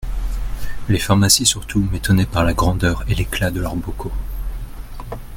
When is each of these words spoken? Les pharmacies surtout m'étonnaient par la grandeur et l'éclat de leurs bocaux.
Les 0.89 0.97
pharmacies 0.97 1.45
surtout 1.45 1.87
m'étonnaient 1.91 2.25
par 2.25 2.43
la 2.43 2.55
grandeur 2.55 3.03
et 3.07 3.13
l'éclat 3.13 3.51
de 3.51 3.59
leurs 3.59 3.75
bocaux. 3.75 4.11